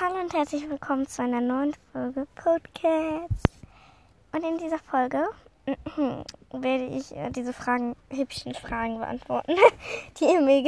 Hallo 0.00 0.18
und 0.18 0.34
herzlich 0.34 0.68
willkommen 0.68 1.06
zu 1.06 1.22
einer 1.22 1.40
neuen 1.40 1.72
Folge 1.92 2.26
Podcast. 2.34 3.48
Und 4.32 4.42
in 4.42 4.58
dieser 4.58 4.80
Folge 4.80 5.24
werde 6.50 6.86
ich 6.86 7.14
äh, 7.14 7.30
diese 7.30 7.52
Fragen, 7.52 7.94
hübschen 8.10 8.54
Fragen 8.54 8.98
beantworten, 8.98 9.54
die 10.18 10.24
ihr 10.24 10.40
mir 10.40 10.64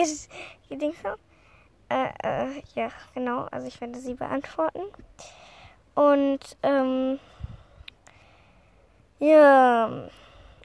gedingt 0.69 0.99
habt. 1.03 1.19
Äh, 1.89 2.11
äh, 2.23 2.62
ja, 2.77 2.89
genau, 3.15 3.49
also 3.51 3.67
ich 3.67 3.81
werde 3.81 3.99
sie 3.99 4.15
beantworten. 4.15 4.83
Und, 5.97 6.56
ähm, 6.63 7.19
ja, 9.19 10.08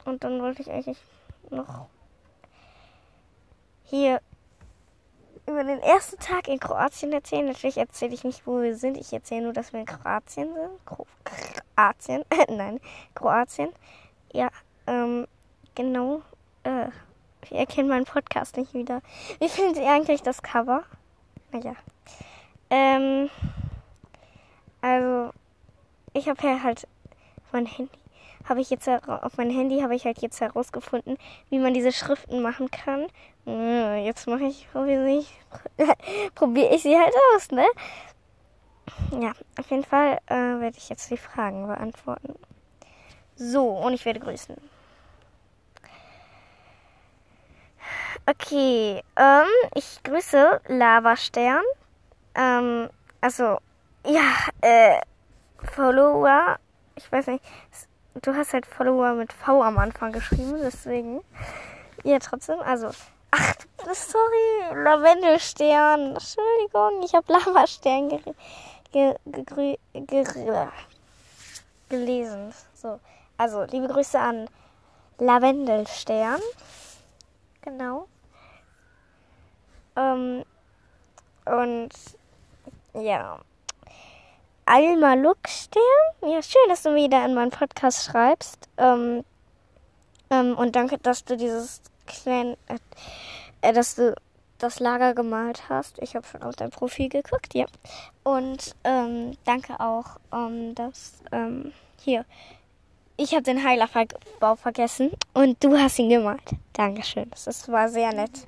und 0.04 0.22
dann 0.22 0.40
wollte 0.40 0.62
ich 0.62 0.70
eigentlich 0.70 1.02
noch 1.50 1.88
hier 3.82 4.20
über 5.52 5.64
den 5.64 5.80
ersten 5.80 6.18
Tag 6.18 6.48
in 6.48 6.58
Kroatien 6.58 7.12
erzählen. 7.12 7.46
Natürlich 7.46 7.76
erzähle 7.76 8.14
ich 8.14 8.24
nicht, 8.24 8.46
wo 8.46 8.60
wir 8.60 8.76
sind. 8.76 8.96
Ich 8.96 9.12
erzähle 9.12 9.42
nur, 9.42 9.52
dass 9.52 9.72
wir 9.72 9.80
in 9.80 9.86
Kroatien 9.86 10.52
sind. 10.54 11.04
Kroatien, 11.76 12.24
nein, 12.48 12.80
Kroatien. 13.14 13.70
Ja, 14.32 14.50
ähm, 14.86 15.26
genau. 15.74 16.22
Äh, 16.64 16.88
ich 17.44 17.52
erkenne 17.52 17.88
meinen 17.88 18.04
Podcast 18.04 18.56
nicht 18.56 18.72
wieder. 18.74 19.02
Wie 19.38 19.48
finden 19.48 19.74
Sie 19.74 19.84
eigentlich 19.84 20.22
das 20.22 20.42
Cover? 20.42 20.84
Naja. 21.50 21.74
Ähm, 22.70 23.28
also, 24.80 25.32
ich 26.12 26.28
habe 26.28 26.46
ja 26.46 26.62
halt 26.62 26.86
mein 27.52 27.66
Handy 27.66 28.01
habe 28.48 28.60
ich 28.60 28.70
jetzt 28.70 28.88
auf 28.88 29.36
mein 29.36 29.50
Handy 29.50 29.80
habe 29.80 29.94
ich 29.94 30.04
halt 30.04 30.20
jetzt 30.20 30.40
herausgefunden, 30.40 31.16
wie 31.50 31.58
man 31.58 31.74
diese 31.74 31.92
Schriften 31.92 32.42
machen 32.42 32.70
kann. 32.70 33.06
Äh, 33.46 34.04
jetzt 34.04 34.26
mache 34.26 34.44
ich 34.44 34.68
probiere 34.70 35.08
ich, 35.08 35.32
probiere 36.34 36.74
ich 36.74 36.82
sie 36.82 36.98
halt 36.98 37.14
aus, 37.34 37.50
ne? 37.50 37.66
Ja, 39.20 39.32
auf 39.58 39.70
jeden 39.70 39.84
Fall 39.84 40.18
äh, 40.26 40.60
werde 40.60 40.76
ich 40.76 40.88
jetzt 40.88 41.10
die 41.10 41.16
Fragen 41.16 41.66
beantworten. 41.66 42.34
So, 43.36 43.68
und 43.68 43.92
ich 43.92 44.04
werde 44.04 44.20
grüßen. 44.20 44.56
Okay, 48.26 49.02
ähm, 49.16 49.70
ich 49.74 50.00
grüße 50.04 50.60
Lavastern. 50.68 51.62
Ähm, 52.34 52.88
also, 53.20 53.58
ja, 54.06 54.22
äh, 54.60 55.00
Follower, 55.58 56.58
ich 56.94 57.10
weiß 57.10 57.26
nicht, 57.28 57.44
du 58.20 58.34
hast 58.34 58.52
halt 58.52 58.66
Follower 58.66 59.14
mit 59.14 59.32
V 59.32 59.62
am 59.62 59.78
Anfang 59.78 60.12
geschrieben, 60.12 60.58
deswegen. 60.62 61.22
Ja, 62.04 62.18
trotzdem, 62.18 62.60
also. 62.60 62.90
Ach, 63.30 63.54
sorry, 63.94 64.82
Lavendelstern. 64.82 66.14
Entschuldigung, 66.14 67.02
ich 67.02 67.14
habe 67.14 67.32
Lavastern 67.32 68.08
ge 68.10 68.20
ge 68.92 69.78
ge 69.94 70.68
gelesen. 71.88 72.52
So, 72.74 73.00
also, 73.38 73.62
liebe 73.64 73.88
Grüße 73.88 74.18
an 74.18 74.48
Lavendelstern. 75.18 76.40
Genau. 77.62 78.06
Ähm, 79.96 80.44
und 81.46 81.90
ja. 82.94 83.38
Alma 84.72 85.12
Luckstern. 85.12 85.82
Ja, 86.22 86.42
schön, 86.42 86.62
dass 86.68 86.82
du 86.82 86.94
wieder 86.94 87.22
in 87.26 87.34
meinen 87.34 87.50
Podcast 87.50 88.06
schreibst. 88.06 88.70
Ähm, 88.78 89.22
ähm, 90.30 90.56
und 90.56 90.74
danke, 90.74 90.96
dass 90.96 91.26
du 91.26 91.36
dieses 91.36 91.82
kleine, 92.06 92.56
äh, 92.68 92.78
äh, 93.60 93.74
dass 93.74 93.96
du 93.96 94.14
das 94.56 94.80
Lager 94.80 95.12
gemalt 95.12 95.68
hast. 95.68 95.98
Ich 95.98 96.16
habe 96.16 96.26
schon 96.26 96.42
auf 96.42 96.56
dein 96.56 96.70
Profil 96.70 97.10
geguckt, 97.10 97.52
ja. 97.52 97.66
Und 98.22 98.74
ähm, 98.84 99.36
danke 99.44 99.78
auch, 99.78 100.16
ähm, 100.32 100.74
dass 100.74 101.20
ähm, 101.32 101.74
hier. 102.00 102.24
Ich 103.18 103.32
habe 103.32 103.42
den 103.42 103.62
Heilerbau 103.62 104.56
vergessen 104.56 105.10
und 105.34 105.62
du 105.62 105.76
hast 105.76 105.98
ihn 105.98 106.08
gemalt. 106.08 106.50
Dankeschön. 106.72 107.30
Das 107.44 107.70
war 107.70 107.90
sehr 107.90 108.14
nett. 108.14 108.46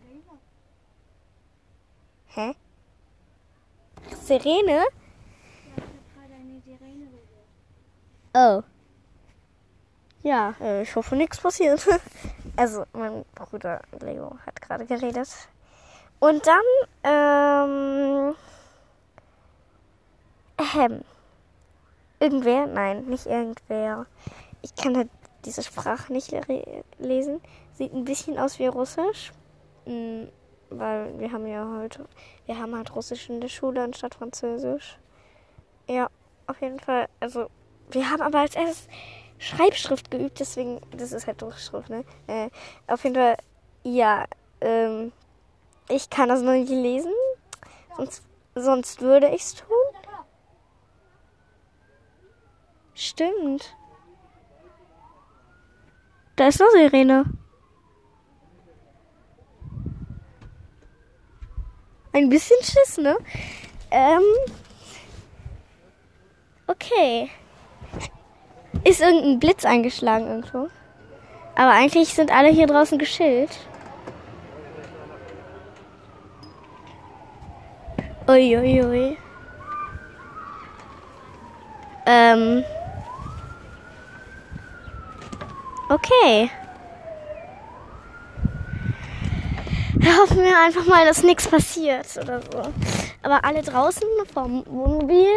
Hä? 2.28 2.54
Oh. 8.34 8.62
Ja, 10.22 10.54
äh, 10.60 10.82
ich 10.82 10.96
hoffe, 10.96 11.16
nichts 11.16 11.40
passiert. 11.40 11.86
Also, 12.56 12.84
mein 12.92 13.24
Bruder 13.34 13.80
Leo 14.00 14.38
hat 14.46 14.62
gerade 14.62 14.86
geredet. 14.86 15.28
Und 16.20 16.46
dann, 16.46 16.62
ähm. 17.02 18.34
Ähm. 20.76 21.00
Irgendwer? 22.20 22.68
Nein, 22.68 23.06
nicht 23.06 23.26
irgendwer. 23.26 24.06
Ich 24.62 24.76
kann 24.76 24.96
halt 24.96 25.10
diese 25.44 25.64
Sprache 25.64 26.12
nicht 26.12 26.32
lesen. 26.98 27.40
Sieht 27.72 27.92
ein 27.92 28.04
bisschen 28.04 28.38
aus 28.38 28.60
wie 28.60 28.68
Russisch. 28.68 29.32
Mhm, 29.84 30.28
weil 30.70 31.18
wir 31.18 31.32
haben 31.32 31.46
ja 31.48 31.68
heute. 31.80 32.06
Wir 32.46 32.58
haben 32.58 32.76
halt 32.76 32.94
Russisch 32.94 33.28
in 33.28 33.40
der 33.40 33.48
Schule 33.48 33.82
anstatt 33.82 34.14
Französisch. 34.14 34.96
Ja, 35.88 36.08
auf 36.46 36.60
jeden 36.60 36.80
Fall. 36.80 37.08
Also, 37.20 37.48
wir 37.90 38.10
haben 38.10 38.22
aber 38.22 38.40
als 38.40 38.54
erstes 38.54 38.88
Schreibschrift 39.38 40.10
geübt, 40.10 40.40
deswegen, 40.40 40.80
das 40.96 41.12
ist 41.12 41.26
halt 41.26 41.42
Durchschrift, 41.42 41.90
ne? 41.90 42.04
Äh, 42.26 42.50
auf 42.86 43.04
jeden 43.04 43.16
Fall, 43.16 43.36
ja, 43.82 44.26
ähm, 44.60 45.12
ich 45.88 46.08
kann 46.08 46.28
das 46.28 46.42
noch 46.42 46.52
nicht 46.52 46.70
lesen, 46.70 47.12
sonst, 47.96 48.22
sonst 48.54 49.00
würde 49.00 49.28
ich 49.28 49.42
es 49.42 49.54
tun. 49.54 49.68
Stimmt. 52.94 53.76
Da 56.36 56.48
ist 56.48 56.60
noch 56.60 56.70
Sirene. 56.70 57.24
Ein 62.12 62.28
bisschen 62.28 62.56
Schiss, 62.62 62.98
ne? 62.98 63.16
Ähm. 63.90 64.22
Okay 66.84 67.30
ist 68.84 69.00
irgendein 69.00 69.38
Blitz 69.38 69.64
eingeschlagen 69.64 70.26
irgendwo. 70.26 70.68
Aber 71.56 71.70
eigentlich 71.70 72.14
sind 72.14 72.30
alle 72.30 72.48
hier 72.48 72.66
draußen 72.66 72.98
geschillt. 72.98 73.50
Uiuiui. 78.28 78.82
Ui, 78.82 78.84
ui. 78.84 79.18
Ähm. 82.06 82.64
Okay. 85.88 86.50
Hoffen 90.20 90.42
wir 90.42 90.58
einfach 90.58 90.86
mal, 90.86 91.06
dass 91.06 91.22
nichts 91.22 91.48
passiert 91.48 92.06
oder 92.20 92.40
so. 92.40 92.62
Aber 93.22 93.44
alle 93.44 93.62
draußen 93.62 94.06
vom 94.32 94.64
Wohnmobil 94.66 95.28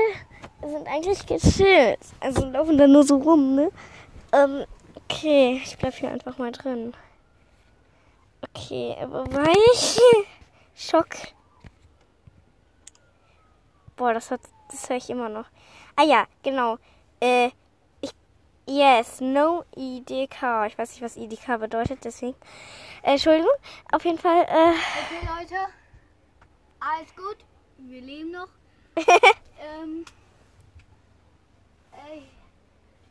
sind 0.70 0.88
eigentlich 0.88 1.26
gechillt. 1.26 2.00
Also 2.20 2.46
laufen 2.46 2.78
da 2.78 2.88
nur 2.88 3.04
so 3.04 3.18
rum, 3.18 3.56
ne? 3.56 3.72
Ähm, 4.32 4.66
okay, 4.96 5.62
ich 5.64 5.78
bleib 5.78 5.94
hier 5.96 6.12
einfach 6.12 6.38
mal 6.38 6.52
drin. 6.52 6.94
Okay, 8.42 8.96
aber 9.02 9.26
weich. 9.34 10.00
Schock. 10.76 11.08
Boah, 13.96 14.14
das 14.14 14.30
hat, 14.32 14.42
das 14.70 14.90
höre 14.90 14.98
ich 14.98 15.10
immer 15.10 15.30
noch. 15.30 15.46
Ah 15.96 16.04
ja, 16.04 16.28
genau. 16.44 16.78
Äh, 17.20 17.50
ich, 18.02 18.12
yes, 18.68 19.22
no 19.22 19.64
IDK. 19.76 20.68
Ich 20.68 20.78
weiß 20.78 20.92
nicht, 20.92 21.02
was 21.02 21.18
IDK 21.18 21.60
bedeutet, 21.60 22.04
deswegen. 22.04 22.36
Äh, 23.02 23.14
Entschuldigung. 23.14 23.52
Auf 23.92 24.06
jeden 24.06 24.20
Fall, 24.20 24.44
äh. 24.44 24.70
Okay, 24.70 25.28
Leute. 25.40 25.56
Alles 26.80 27.16
gut. 27.16 27.38
Wir 27.78 28.02
leben 28.02 28.32
noch. 28.32 28.50
ähm. 29.82 30.06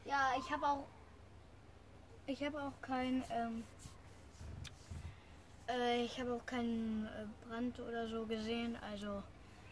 Ja, 0.05 0.33
ich 0.39 0.51
habe 0.51 0.67
auch. 0.67 0.85
Ich 2.27 2.43
habe 2.45 2.61
auch 2.61 2.73
kein. 2.83 3.25
Ähm, 3.31 3.65
äh, 5.69 6.05
ich 6.05 6.19
habe 6.21 6.35
auch 6.35 6.47
keinen 6.47 7.07
äh, 7.07 7.49
Brand 7.49 7.79
oder 7.81 8.09
so 8.09 8.25
gesehen. 8.27 8.79
Also, 8.91 9.23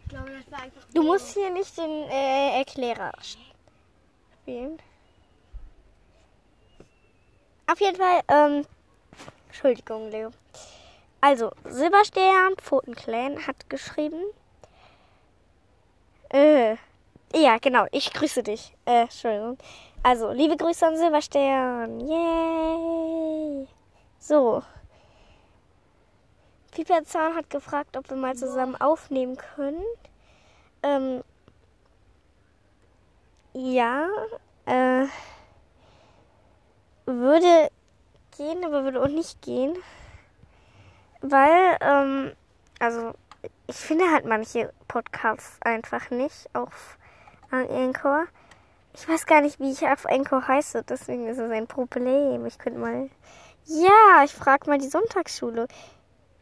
ich 0.03 0.09
glaube, 0.09 0.31
das 0.31 0.51
war 0.51 0.63
einfach. 0.63 0.83
Du 0.93 1.03
musst 1.03 1.35
hier 1.35 1.51
nicht 1.51 1.77
den 1.79 2.09
äh, 2.11 2.59
Erklärer 2.59 3.13
spielen. 3.23 4.79
Auf 7.67 7.81
jeden 7.81 7.97
Fall, 7.97 8.21
ähm, 8.29 8.67
Entschuldigung, 9.47 10.11
Leo. 10.11 10.31
Also, 11.21 11.53
Silberstern, 11.65 12.57
Pfotenclan 12.57 13.47
hat 13.47 13.71
geschrieben. 13.71 14.23
Ja, 17.35 17.59
genau, 17.59 17.87
ich 17.91 18.13
grüße 18.13 18.43
dich. 18.43 18.73
Äh, 18.87 19.03
Entschuldigung. 19.03 19.59
Also, 20.03 20.31
liebe 20.33 20.57
Grüße 20.57 20.87
an 20.87 20.97
Silberstern. 20.97 22.01
Yay! 22.01 23.67
So. 24.19 24.63
Piperzahn 26.73 27.35
hat 27.35 27.51
gefragt, 27.51 27.97
ob 27.97 28.09
wir 28.11 28.17
mal 28.17 28.35
zusammen 28.37 28.77
aufnehmen 28.77 29.37
können. 29.37 29.83
Ähm, 30.83 31.23
Ja, 33.57 34.09
äh, 34.67 35.07
würde 37.07 37.71
gehen, 38.37 38.65
aber 38.65 38.85
würde 38.85 39.01
auch 39.03 39.09
nicht 39.09 39.41
gehen. 39.43 39.77
Weil, 41.21 41.77
ähm, 41.81 42.33
also, 42.81 43.13
ich 43.67 43.77
finde 43.77 44.11
halt 44.11 44.25
manche 44.27 44.73
Podcasts 44.89 45.59
einfach 45.63 46.11
nicht 46.11 46.49
auf 46.55 46.99
Anchor. 47.55 48.27
Ich 48.95 49.09
weiß 49.09 49.27
gar 49.27 49.41
nicht, 49.41 49.59
wie 49.59 49.73
ich 49.73 49.87
auf 49.87 50.07
Anchor 50.07 50.47
heiße, 50.47 50.85
deswegen 50.85 51.27
ist 51.27 51.39
es 51.39 51.51
ein 51.51 51.67
Problem. 51.67 52.47
Ich 52.47 52.59
könnte 52.59 52.79
mal. 52.79 53.11
Ja, 53.67 54.23
ich 54.25 54.35
frage 54.35 54.69
mal 54.69 54.79
die 54.79 54.89
Sonntagsschule. 54.89 55.69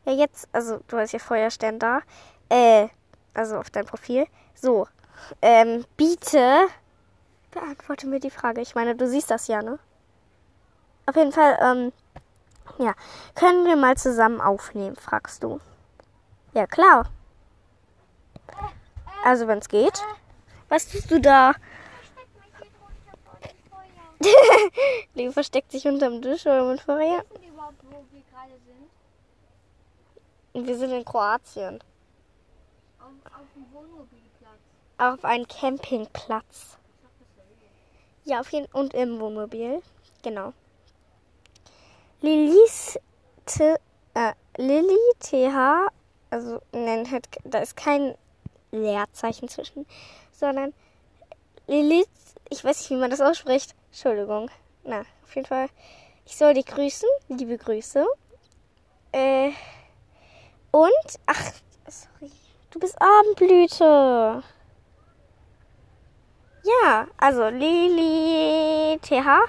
Ja, 0.04 0.12
jetzt, 0.12 0.48
also 0.52 0.80
du 0.88 0.98
hast 0.98 1.12
ja 1.12 1.18
Feuerstern 1.18 1.78
da. 1.78 2.00
Äh, 2.48 2.88
also 3.34 3.56
auf 3.56 3.70
dein 3.70 3.86
Profil. 3.86 4.26
So, 4.54 4.86
ähm, 5.40 5.84
biete 5.96 6.66
beantworte 7.52 8.06
mir 8.06 8.20
die 8.20 8.30
Frage. 8.30 8.60
Ich 8.60 8.74
meine, 8.74 8.96
du 8.96 9.06
siehst 9.06 9.30
das 9.30 9.46
ja, 9.46 9.62
ne? 9.62 9.78
Auf 11.06 11.16
jeden 11.16 11.32
Fall, 11.32 11.58
ähm, 11.60 11.92
ja. 12.78 12.94
Können 13.34 13.64
wir 13.66 13.76
mal 13.76 13.96
zusammen 13.96 14.40
aufnehmen, 14.40 14.96
fragst 14.96 15.42
du. 15.42 15.60
Ja, 16.54 16.66
klar. 16.66 17.10
Also, 19.24 19.46
wenn 19.46 19.58
es 19.58 19.68
geht. 19.68 20.02
Was 20.72 20.88
tust 20.88 21.10
du 21.10 21.20
da? 21.20 21.52
Die 25.14 25.28
versteckt 25.28 25.70
sich 25.70 25.86
unterm 25.86 26.22
Tisch 26.22 26.46
oder 26.46 26.64
mit 26.64 26.80
Feuer. 26.80 27.22
Wissen 27.28 27.42
die 27.42 27.48
überhaupt, 27.48 27.74
wo 27.90 28.02
wir 28.10 28.22
gerade 28.30 28.52
sind? 30.54 30.66
Wir 30.66 30.78
sind 30.78 30.92
in 30.92 31.04
Kroatien. 31.04 31.78
Auf, 32.98 33.10
auf 33.34 33.46
dem 33.54 33.70
Wohnmobilplatz. 33.70 34.60
Auf 34.96 35.22
einem 35.26 35.46
Campingplatz. 35.46 36.78
Ja 38.24 38.40
auf 38.40 38.50
jeden 38.50 38.66
Fall. 38.68 38.80
Und 38.80 38.94
im 38.94 39.20
Wohnmobil. 39.20 39.82
Genau. 40.22 40.54
Lilis 42.22 42.98
T, 43.44 43.76
äh, 44.14 44.32
Lilly 44.56 44.96
TH, 45.20 45.90
also 46.30 46.62
nein, 46.72 47.10
hat, 47.10 47.28
da 47.44 47.58
ist 47.58 47.76
kein 47.76 48.14
Leerzeichen 48.70 49.48
zwischen, 49.48 49.84
sondern 50.42 50.74
Lilith, 51.68 52.08
ich 52.50 52.64
weiß 52.64 52.80
nicht, 52.80 52.90
wie 52.90 52.96
man 52.96 53.10
das 53.10 53.20
ausspricht. 53.20 53.76
Entschuldigung. 53.92 54.50
Na, 54.82 55.02
auf 55.22 55.34
jeden 55.36 55.46
Fall. 55.46 55.68
Ich 56.26 56.36
soll 56.36 56.54
dich 56.54 56.66
grüßen. 56.66 57.08
Liebe 57.28 57.56
Grüße. 57.56 58.04
Äh, 59.12 59.50
und, 60.72 61.08
ach, 61.26 61.52
sorry. 61.86 62.32
Du 62.70 62.80
bist 62.80 62.96
Abendblüte. 63.00 64.42
Ja, 66.64 67.06
also 67.18 67.48
Lili 67.48 68.98
TH 69.00 69.48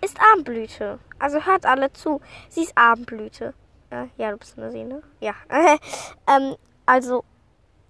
ist 0.00 0.18
Abendblüte. 0.32 0.98
Also 1.20 1.44
hört 1.46 1.66
alle 1.66 1.92
zu. 1.92 2.20
Sie 2.48 2.64
ist 2.64 2.76
Abendblüte. 2.76 3.54
Äh, 3.90 4.06
ja, 4.16 4.32
du 4.32 4.38
bist 4.38 4.58
eine 4.58 4.72
See, 4.72 4.82
ne? 4.82 5.02
Ja. 5.20 5.34
ähm, 6.26 6.56
also, 6.86 7.24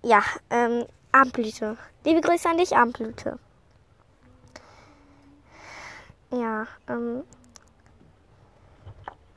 ja, 0.03 0.23
ähm, 0.51 0.85
Abendblüte. 1.13 1.77
Liebe 2.05 2.23
Grüße 2.23 2.49
an 2.49 2.57
dich, 2.57 2.77
Abendblüte. 2.77 3.39
Ja, 6.31 6.67
ähm. 6.89 7.23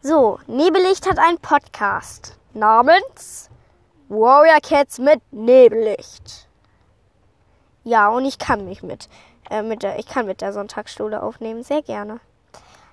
So, 0.01 0.39
Nebellicht 0.47 1.09
hat 1.09 1.19
einen 1.19 1.39
Podcast 1.39 2.37
namens 2.53 3.49
Warrior 4.07 4.61
Cats 4.61 4.99
mit 4.99 5.21
Nebellicht. 5.31 6.47
Ja, 7.83 8.07
und 8.07 8.23
ich 8.23 8.39
kann 8.39 8.65
mich 8.65 8.81
mit, 8.81 9.09
äh, 9.49 9.61
mit 9.61 9.83
der, 9.83 9.99
ich 9.99 10.07
kann 10.07 10.25
mit 10.25 10.41
der 10.41 10.53
Sonntagsschule 10.53 11.21
aufnehmen, 11.21 11.63
sehr 11.63 11.81
gerne. 11.81 12.19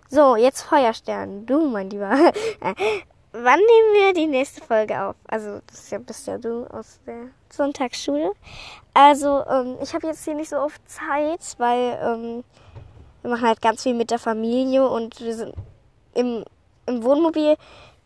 So, 0.09 0.37
jetzt 0.37 0.63
Feuerstern, 0.63 1.47
du, 1.47 1.69
mein 1.69 1.89
Lieber. 1.91 2.11
Wann 3.33 3.59
nehmen 3.59 3.95
wir 3.95 4.13
die 4.13 4.27
nächste 4.27 4.61
Folge 4.63 5.03
auf? 5.03 5.17
Also, 5.27 5.61
das 5.67 5.91
ja, 5.91 5.99
bist 5.99 6.27
ja 6.27 6.37
du 6.37 6.67
aus 6.67 7.01
der 7.07 7.29
Sonntagsschule. 7.51 8.33
Also, 8.93 9.43
ähm, 9.49 9.79
ich 9.83 9.95
habe 9.95 10.07
jetzt 10.07 10.25
hier 10.25 10.35
nicht 10.35 10.51
so 10.51 10.59
oft 10.59 10.81
Zeit, 10.89 11.41
weil 11.57 11.99
ähm, 12.03 12.45
wir 13.23 13.31
machen 13.31 13.47
halt 13.47 13.63
ganz 13.63 13.85
viel 13.85 13.95
mit 13.95 14.11
der 14.11 14.19
Familie 14.19 14.87
und 14.87 15.19
wir 15.21 15.35
sind 15.35 15.55
im, 16.15 16.45
im 16.85 17.03
Wohnmobil. 17.03 17.57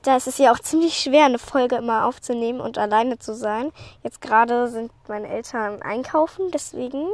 Da 0.02 0.16
ist 0.16 0.28
es 0.28 0.38
ja 0.38 0.52
auch 0.52 0.60
ziemlich 0.60 0.96
schwer, 0.96 1.24
eine 1.24 1.40
Folge 1.40 1.76
immer 1.76 2.06
aufzunehmen 2.06 2.60
und 2.60 2.78
alleine 2.78 3.18
zu 3.18 3.34
sein. 3.34 3.72
Jetzt 4.04 4.20
gerade 4.20 4.68
sind 4.68 4.92
meine 5.08 5.28
Eltern 5.28 5.82
einkaufen, 5.82 6.52
deswegen. 6.52 7.08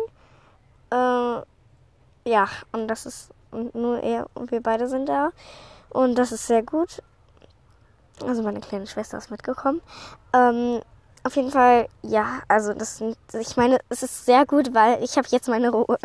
Äh, 0.90 1.40
ja, 2.24 2.48
und 2.72 2.88
das 2.88 3.06
ist 3.06 3.30
und 3.50 3.74
nur 3.74 4.02
er 4.02 4.26
und 4.34 4.50
wir 4.50 4.62
beide 4.62 4.88
sind 4.88 5.08
da. 5.08 5.30
Und 5.88 6.16
das 6.16 6.32
ist 6.32 6.46
sehr 6.46 6.62
gut. 6.62 7.02
Also 8.22 8.42
meine 8.42 8.60
kleine 8.60 8.86
Schwester 8.86 9.18
ist 9.18 9.30
mitgekommen. 9.30 9.80
Ähm, 10.32 10.80
auf 11.24 11.36
jeden 11.36 11.50
Fall, 11.50 11.88
ja, 12.02 12.40
also 12.48 12.74
das 12.74 12.98
sind, 12.98 13.16
ich 13.38 13.56
meine, 13.56 13.78
es 13.88 14.02
ist 14.02 14.24
sehr 14.24 14.44
gut, 14.44 14.74
weil 14.74 15.02
ich 15.02 15.16
habe 15.16 15.28
jetzt 15.30 15.48
meine 15.48 15.70
Ruhe. 15.70 15.98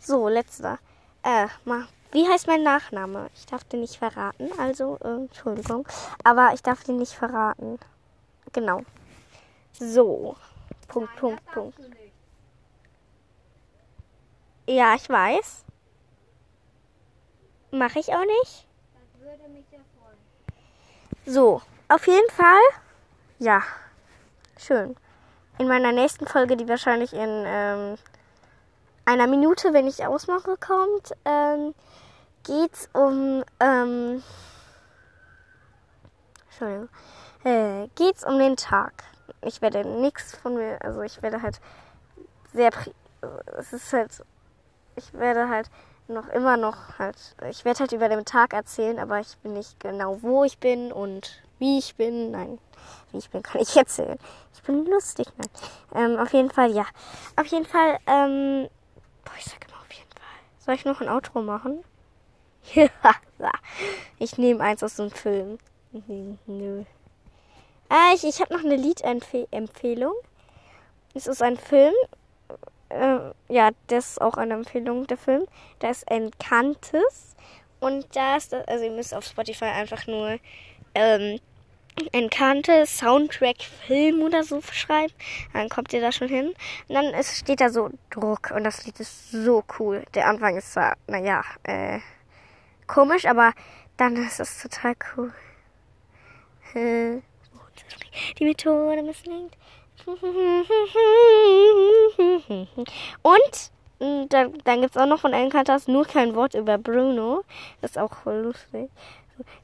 So, 0.00 0.28
letzter. 0.28 0.78
Äh, 1.22 1.46
mal, 1.64 1.86
wie 2.12 2.26
heißt 2.26 2.46
mein 2.46 2.62
Nachname? 2.62 3.28
Ich 3.34 3.46
darf 3.46 3.64
den 3.64 3.80
nicht 3.80 3.96
verraten, 3.96 4.48
also, 4.58 4.98
äh, 5.02 5.08
Entschuldigung. 5.08 5.86
Aber 6.24 6.52
ich 6.54 6.62
darf 6.62 6.84
den 6.84 6.96
nicht 6.96 7.12
verraten. 7.12 7.78
Genau. 8.52 8.82
So. 9.78 10.36
Punkt, 10.88 11.10
Nein, 11.10 11.18
Punkt, 11.20 11.46
Punkt. 11.52 11.78
Ja, 14.68 14.94
ich 14.94 15.08
weiß. 15.08 15.64
Mache 17.72 17.98
ich 17.98 18.08
auch 18.08 18.24
nicht. 18.24 18.66
Das 18.94 19.20
würde 19.20 19.48
mich 19.48 19.64
freuen. 19.66 19.95
So, 21.28 21.60
auf 21.88 22.06
jeden 22.06 22.30
Fall. 22.30 22.62
Ja, 23.40 23.60
schön. 24.56 24.94
In 25.58 25.66
meiner 25.66 25.90
nächsten 25.90 26.24
Folge, 26.24 26.56
die 26.56 26.68
wahrscheinlich 26.68 27.12
in 27.12 27.42
ähm, 27.44 27.98
einer 29.04 29.26
Minute, 29.26 29.72
wenn 29.72 29.88
ich 29.88 30.06
ausmache, 30.06 30.56
kommt, 30.56 31.12
ähm, 31.24 31.74
geht's 32.44 32.88
um 32.92 33.42
ähm, 33.58 34.22
Entschuldigung, 36.44 36.88
äh, 37.42 37.88
geht's 37.96 38.24
um 38.24 38.38
den 38.38 38.56
Tag. 38.56 38.92
Ich 39.42 39.60
werde 39.60 39.84
nichts 39.84 40.36
von 40.36 40.54
mir, 40.54 40.78
also 40.80 41.02
ich 41.02 41.22
werde 41.22 41.42
halt 41.42 41.60
sehr, 42.54 42.70
es 43.58 43.72
ist 43.72 43.92
halt, 43.92 44.22
ich 44.94 45.12
werde 45.12 45.48
halt 45.48 45.70
noch 46.08 46.28
immer 46.28 46.56
noch 46.56 46.98
halt, 46.98 47.16
ich 47.50 47.64
werde 47.64 47.80
halt 47.80 47.92
über 47.92 48.08
den 48.08 48.24
Tag 48.24 48.52
erzählen, 48.52 48.98
aber 48.98 49.20
ich 49.20 49.36
bin 49.38 49.54
nicht 49.54 49.78
genau, 49.80 50.18
wo 50.22 50.44
ich 50.44 50.58
bin 50.58 50.92
und 50.92 51.42
wie 51.58 51.78
ich 51.78 51.96
bin. 51.96 52.30
Nein, 52.30 52.58
wie 53.12 53.18
ich 53.18 53.30
bin, 53.30 53.42
kann 53.44 53.60
ich 53.60 53.76
erzählen. 53.76 54.18
Ich 54.54 54.62
bin 54.62 54.86
lustig, 54.86 55.26
nein. 55.36 55.50
Ähm, 55.94 56.18
auf 56.18 56.32
jeden 56.32 56.50
Fall, 56.50 56.72
ja. 56.72 56.86
Auf 57.36 57.46
jeden 57.46 57.66
Fall, 57.66 57.98
ähm, 58.06 58.68
boah, 59.24 59.34
ich 59.38 59.44
sag 59.44 59.66
immer 59.68 59.80
auf 59.80 59.92
jeden 59.92 60.10
Fall. 60.10 60.38
Soll 60.64 60.74
ich 60.74 60.84
noch 60.84 61.00
ein 61.00 61.08
Outro 61.08 61.42
machen? 61.42 61.84
Ja, 63.38 63.50
ich 64.18 64.38
nehme 64.38 64.64
eins 64.64 64.82
aus 64.82 64.96
dem 64.96 65.10
Film. 65.10 65.58
Nö. 66.46 66.84
Ah, 67.90 68.12
ich, 68.14 68.24
ich 68.24 68.40
habe 68.40 68.54
noch 68.54 68.64
eine 68.64 68.76
Liedempfehlung. 68.76 70.14
Es 71.14 71.26
ist 71.26 71.42
ein 71.42 71.58
Film. 71.58 71.94
Äh, 72.88 73.18
ja, 73.48 73.70
das 73.88 74.10
ist 74.10 74.20
auch 74.20 74.34
eine 74.34 74.54
Empfehlung, 74.54 75.06
der 75.06 75.16
Film. 75.16 75.46
Da 75.78 75.90
ist 75.90 76.10
Encantus. 76.10 77.34
Und 77.80 78.06
da 78.14 78.36
ist, 78.36 78.52
das, 78.52 78.66
also 78.68 78.84
ihr 78.84 78.90
müsst 78.90 79.14
auf 79.14 79.24
Spotify 79.24 79.66
einfach 79.66 80.06
nur 80.06 80.38
ähm, 80.94 81.38
Encantus 82.12 82.98
Soundtrack 82.98 83.62
Film 83.86 84.22
oder 84.22 84.44
so 84.44 84.60
schreiben. 84.62 85.12
Dann 85.52 85.68
kommt 85.68 85.92
ihr 85.92 86.00
da 86.00 86.12
schon 86.12 86.28
hin. 86.28 86.54
Und 86.88 86.94
dann 86.94 87.06
ist, 87.06 87.36
steht 87.36 87.60
da 87.60 87.70
so 87.70 87.90
Druck. 88.10 88.52
Und 88.54 88.64
das 88.64 88.84
Lied 88.86 89.00
ist 89.00 89.30
so 89.30 89.64
cool. 89.78 90.04
Der 90.14 90.28
Anfang 90.28 90.56
ist 90.56 90.72
zwar, 90.72 90.96
naja, 91.06 91.42
äh, 91.64 92.00
komisch, 92.86 93.26
aber 93.26 93.52
dann 93.96 94.16
ist 94.16 94.40
es 94.40 94.62
total 94.62 94.94
cool. 95.16 95.32
Die 96.74 98.44
Methode 98.44 99.02
misslingt. 99.02 99.56
Und 100.06 100.20
mh, 103.98 104.26
dann, 104.28 104.54
dann 104.64 104.80
gibt 104.80 104.94
es 104.94 105.02
auch 105.02 105.06
noch 105.06 105.20
von 105.20 105.32
Encantas 105.32 105.88
nur 105.88 106.04
kein 106.04 106.36
Wort 106.36 106.54
über 106.54 106.78
Bruno. 106.78 107.42
Das 107.80 107.92
ist 107.92 107.98
auch 107.98 108.14
voll 108.14 108.42
lustig. 108.42 108.88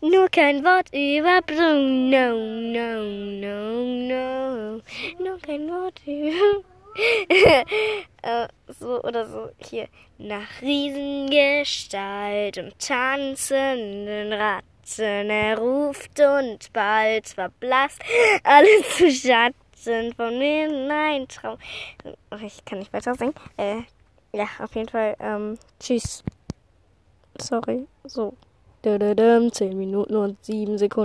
Nur 0.00 0.28
kein 0.28 0.64
Wort 0.64 0.88
über 0.92 1.40
Bruno, 1.46 2.34
no, 2.72 3.02
no, 3.40 3.82
no. 4.08 4.82
Nur 5.18 5.38
kein 5.38 5.68
Wort 5.70 6.00
über. 6.06 6.64
äh, 8.22 8.48
so 8.68 9.02
oder 9.02 9.26
so 9.26 9.48
hier. 9.58 9.88
Nach 10.18 10.60
Riesengestalt 10.60 12.58
und 12.58 12.78
tanzenden 12.78 14.32
Ratten 14.32 14.70
er 15.30 15.56
ruft 15.58 16.20
und 16.20 16.72
bald 16.72 17.28
verblasst 17.28 18.02
alles 18.44 18.96
zu 18.96 19.10
Schatten 19.10 19.61
von 19.82 20.38
mir 20.38 20.68
ein 20.90 21.26
Traum. 21.28 21.58
Ich 22.42 22.64
kann 22.64 22.78
nicht 22.78 22.92
weiter 22.92 23.14
singen. 23.14 23.34
Äh, 23.56 23.82
Ja, 24.34 24.46
auf 24.60 24.74
jeden 24.74 24.88
Fall. 24.88 25.16
Ähm, 25.20 25.58
tschüss. 25.80 26.22
Sorry. 27.40 27.86
So. 28.04 28.34
Dödödöm, 28.84 29.52
10 29.52 29.76
Minuten 29.78 30.16
und 30.16 30.44
7 30.44 30.78
Sekunden. 30.78 31.00